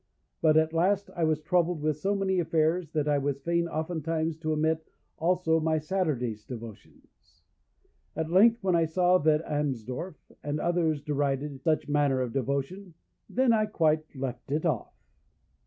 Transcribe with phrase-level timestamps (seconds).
[0.41, 4.35] But at last I was troubled with so many affairs, that I was fain oftentimes
[4.37, 4.83] to omit
[5.19, 7.43] also my Saturday's devotions.
[8.15, 12.95] At length, when I saw that Amsdorff and others derided such manner of devotion,
[13.29, 14.91] then I quite left it off.